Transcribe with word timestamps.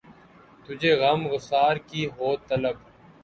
تجھے 0.63 0.91
غم 1.01 1.21
گسار 1.31 1.75
کی 1.89 2.01
ہو 2.15 2.27
طلب 2.47 2.75